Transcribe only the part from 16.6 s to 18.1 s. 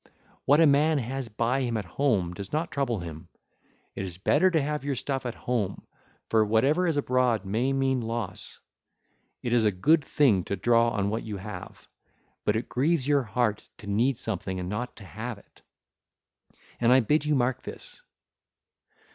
and I bid you mark this.